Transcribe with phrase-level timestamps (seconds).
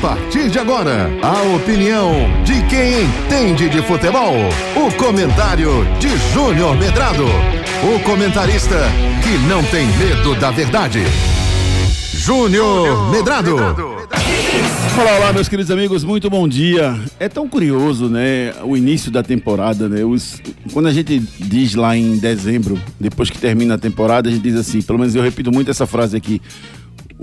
[0.00, 2.12] partir de agora, a opinião
[2.44, 4.34] de quem entende de futebol.
[4.76, 7.24] O comentário de Júnior Medrado.
[7.82, 8.76] O comentarista
[9.22, 11.00] que não tem medo da verdade.
[12.14, 13.56] Júnior Medrado.
[13.56, 16.98] Olá, olá, meus queridos amigos, muito bom dia.
[17.18, 20.04] É tão curioso, né, o início da temporada, né?
[20.04, 20.40] Os,
[20.72, 24.56] quando a gente diz lá em dezembro, depois que termina a temporada, a gente diz
[24.56, 26.42] assim, pelo menos eu repito muito essa frase aqui,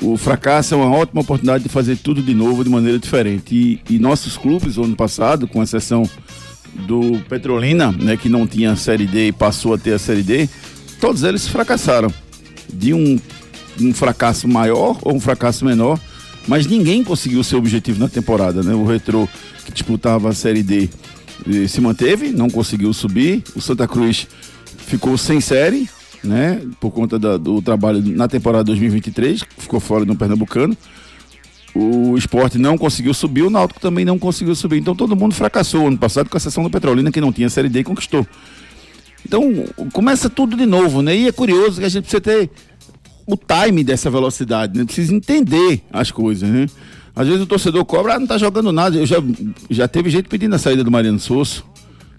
[0.02, 3.56] o fracasso é uma ótima oportunidade de fazer tudo de novo de maneira diferente.
[3.88, 6.10] E, e nossos clubes, ano passado, com exceção
[6.88, 10.24] do Petrolina, né, que não tinha a Série D e passou a ter a Série
[10.24, 10.50] D,
[11.00, 12.14] todos eles fracassaram.
[12.68, 13.18] De um,
[13.80, 16.00] um fracasso maior ou um fracasso menor,
[16.48, 18.62] mas ninguém conseguiu seu objetivo na temporada.
[18.62, 18.74] Né?
[18.74, 19.30] O Retro,
[19.64, 20.90] que disputava a Série D,
[21.48, 23.44] eh, se manteve, não conseguiu subir.
[23.56, 24.28] O Santa Cruz
[24.78, 25.88] ficou sem série,
[26.26, 26.62] né?
[26.80, 30.76] Por conta da, do trabalho na temporada 2023, ficou fora do Pernambucano.
[31.74, 34.80] O esporte não conseguiu subir, o Náutico também não conseguiu subir.
[34.80, 37.68] Então todo mundo fracassou ano passado, com a exceção do Petrolina, que não tinha Série
[37.68, 38.26] D e conquistou.
[39.26, 41.16] Então começa tudo de novo, né?
[41.16, 42.50] E é curioso que a gente precisa ter
[43.28, 44.86] o time dessa velocidade, né?
[44.86, 46.68] Precisa entender as coisas, né?
[47.16, 48.98] Às vezes o torcedor cobra, ah, não tá jogando nada.
[48.98, 49.18] Eu já,
[49.70, 51.66] já teve gente pedindo a saída do Mariano Sosso.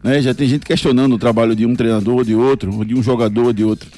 [0.02, 0.22] Né?
[0.22, 3.52] Já tem gente questionando o trabalho de um treinador, de outro, ou de um jogador,
[3.52, 3.90] de outro.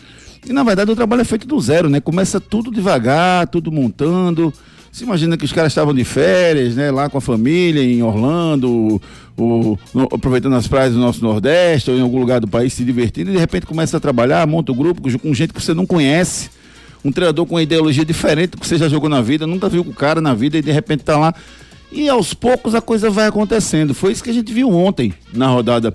[0.49, 2.01] E na verdade o trabalho é feito do zero, né?
[2.01, 4.53] Começa tudo devagar, tudo montando.
[4.91, 6.91] Se imagina que os caras estavam de férias, né?
[6.91, 9.01] Lá com a família, em Orlando,
[9.37, 9.79] ou,
[10.13, 13.35] aproveitando as praias do nosso Nordeste, ou em algum lugar do país se divertindo, e
[13.35, 16.51] de repente começa a trabalhar, monta o um grupo com gente que você não conhece.
[17.05, 19.83] Um treinador com uma ideologia diferente do que você já jogou na vida, nunca viu
[19.83, 21.33] o cara na vida e de repente tá lá
[21.91, 23.95] e aos poucos a coisa vai acontecendo.
[23.95, 25.95] Foi isso que a gente viu ontem na rodada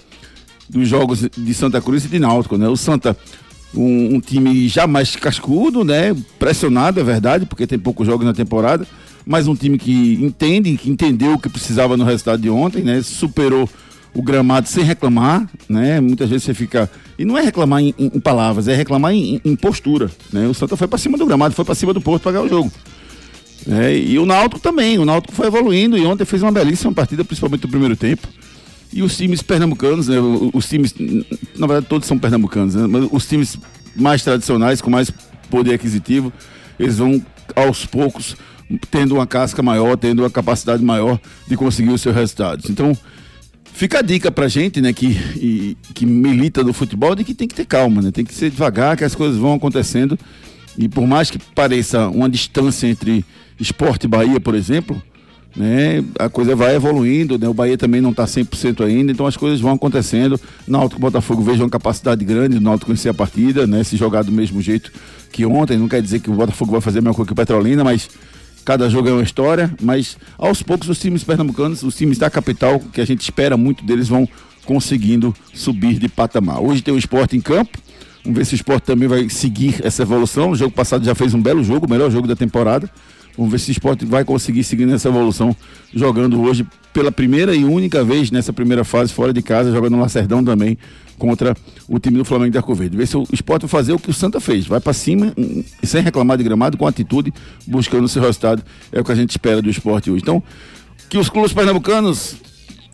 [0.69, 2.67] dos jogos de Santa Cruz e de Náutico, né?
[2.67, 3.15] O Santa,
[3.75, 6.15] um, um time já mais cascudo, né?
[6.37, 8.87] Pressionado, é verdade, porque tem poucos jogos na temporada,
[9.25, 13.01] mas um time que entende, que entendeu o que precisava no resultado de ontem, né?
[13.01, 13.69] Superou
[14.13, 15.99] o gramado sem reclamar, né?
[15.99, 19.55] Muitas vezes você fica e não é reclamar em, em palavras, é reclamar em, em
[19.55, 20.47] postura, né?
[20.47, 22.49] O Santa foi para cima do gramado, foi para cima do Porto para ganhar o
[22.49, 22.71] jogo.
[23.67, 27.23] É, e o Náutico também, o Náutico foi evoluindo e ontem fez uma belíssima partida,
[27.23, 28.27] principalmente no primeiro tempo.
[28.93, 30.17] E os times pernambucanos, né,
[30.53, 30.93] os times,
[31.57, 33.57] na verdade todos são pernambucanos, né, mas os times
[33.95, 35.11] mais tradicionais, com mais
[35.49, 36.31] poder aquisitivo,
[36.79, 37.23] eles vão
[37.55, 38.35] aos poucos
[38.89, 42.69] tendo uma casca maior, tendo uma capacidade maior de conseguir os seus resultados.
[42.69, 42.97] Então,
[43.73, 47.47] fica a dica pra gente, né, que, e, que milita no futebol, de que tem
[47.47, 50.17] que ter calma, né, tem que ser devagar, que as coisas vão acontecendo.
[50.77, 53.25] E por mais que pareça uma distância entre
[53.59, 55.01] Esporte Bahia, por exemplo,
[55.55, 59.37] né, a coisa vai evoluindo, né, o Bahia também não está 100% ainda, então as
[59.37, 60.39] coisas vão acontecendo.
[60.67, 64.23] Náutico e Botafogo vejo uma capacidade grande, o Náutico conhecer a partida, né, se jogar
[64.23, 64.91] do mesmo jeito
[65.31, 67.35] que ontem, não quer dizer que o Botafogo vai fazer a mesma coisa que o
[67.35, 68.09] Petrolina, mas
[68.63, 72.79] cada jogo é uma história, mas aos poucos os times pernambucanos, os times da capital,
[72.79, 74.27] que a gente espera muito deles, vão
[74.65, 76.61] conseguindo subir de patamar.
[76.61, 77.77] Hoje tem o esporte em campo,
[78.23, 80.51] vamos ver se o esporte também vai seguir essa evolução.
[80.51, 82.89] O jogo passado já fez um belo jogo, o melhor jogo da temporada.
[83.37, 85.55] Vamos ver se o esporte vai conseguir seguir nessa evolução,
[85.93, 90.01] jogando hoje pela primeira e única vez nessa primeira fase, fora de casa, jogando no
[90.01, 90.77] Lacerdão também,
[91.17, 91.55] contra
[91.87, 92.95] o time do Flamengo de Arco Verde.
[92.95, 95.63] Ver se o esporte vai fazer o que o Santa fez, vai para cima, hum,
[95.81, 97.33] sem reclamar de gramado, com atitude,
[97.65, 98.63] buscando o seu resultado.
[98.91, 100.21] É o que a gente espera do esporte hoje.
[100.21, 100.43] Então,
[101.09, 102.35] que os clubes pernambucanos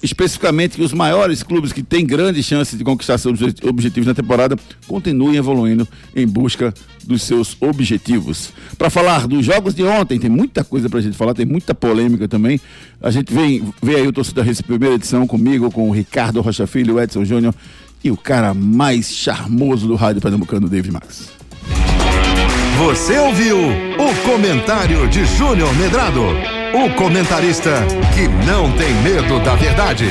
[0.01, 4.55] especificamente que os maiores clubes que têm grandes chances de conquistar seus objetivos na temporada
[4.87, 6.73] continuem evoluindo em busca
[7.03, 8.51] dos seus objetivos.
[8.77, 11.73] Para falar dos jogos de ontem, tem muita coisa para a gente falar, tem muita
[11.73, 12.59] polêmica também.
[13.01, 16.67] A gente vem, vê aí o torcedor Recife primeira edição comigo, com o Ricardo Rocha
[16.67, 17.53] Filho, o Edson Júnior
[18.03, 21.31] e o cara mais charmoso do rádio pernambucano, David Max.
[22.77, 26.21] Você ouviu o comentário de Júnior Medrado,
[26.73, 30.09] o comentarista que não tem medo da verdade.